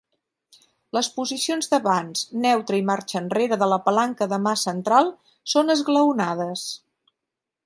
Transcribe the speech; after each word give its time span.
Les 0.97 1.09
posicions 1.17 1.69
d'avanç, 1.73 2.23
neutre 2.45 2.81
i 2.83 2.87
marxa 2.89 3.19
enrere 3.21 3.61
de 3.65 3.69
la 3.75 3.79
palanca 3.85 4.29
de 4.35 4.43
mà 4.47 4.57
central 4.65 5.15
són 5.57 5.79
esglaonades. 5.79 6.69